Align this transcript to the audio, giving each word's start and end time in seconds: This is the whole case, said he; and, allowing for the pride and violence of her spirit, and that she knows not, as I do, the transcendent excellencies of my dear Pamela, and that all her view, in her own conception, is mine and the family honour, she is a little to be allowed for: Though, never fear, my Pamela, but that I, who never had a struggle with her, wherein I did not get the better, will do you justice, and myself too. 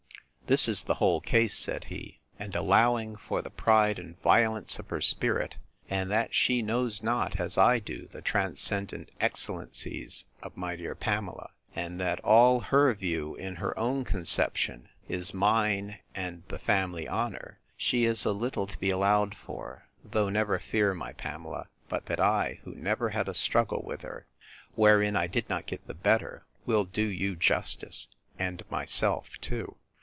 This 0.47 0.67
is 0.67 0.83
the 0.83 0.95
whole 0.95 1.21
case, 1.21 1.53
said 1.57 1.85
he; 1.85 2.19
and, 2.37 2.53
allowing 2.53 3.15
for 3.15 3.41
the 3.41 3.49
pride 3.49 3.97
and 3.97 4.21
violence 4.21 4.79
of 4.79 4.89
her 4.89 4.99
spirit, 4.99 5.55
and 5.89 6.11
that 6.11 6.35
she 6.35 6.61
knows 6.61 7.01
not, 7.01 7.39
as 7.39 7.57
I 7.57 7.79
do, 7.79 8.05
the 8.07 8.21
transcendent 8.21 9.11
excellencies 9.21 10.25
of 10.43 10.57
my 10.57 10.75
dear 10.75 10.93
Pamela, 10.93 11.51
and 11.73 12.01
that 12.01 12.19
all 12.19 12.59
her 12.59 12.93
view, 12.93 13.33
in 13.35 13.55
her 13.55 13.79
own 13.79 14.03
conception, 14.03 14.89
is 15.07 15.33
mine 15.33 15.99
and 16.13 16.43
the 16.49 16.59
family 16.59 17.07
honour, 17.07 17.61
she 17.77 18.03
is 18.03 18.25
a 18.25 18.33
little 18.33 18.67
to 18.67 18.77
be 18.77 18.89
allowed 18.89 19.35
for: 19.37 19.85
Though, 20.03 20.27
never 20.27 20.59
fear, 20.59 20.93
my 20.93 21.13
Pamela, 21.13 21.69
but 21.87 22.07
that 22.07 22.19
I, 22.19 22.59
who 22.65 22.75
never 22.75 23.11
had 23.11 23.29
a 23.29 23.33
struggle 23.33 23.83
with 23.85 24.01
her, 24.01 24.27
wherein 24.75 25.15
I 25.15 25.27
did 25.27 25.47
not 25.49 25.65
get 25.65 25.87
the 25.87 25.93
better, 25.93 26.45
will 26.65 26.83
do 26.83 27.05
you 27.07 27.37
justice, 27.37 28.09
and 28.37 28.69
myself 28.69 29.29
too. 29.39 29.77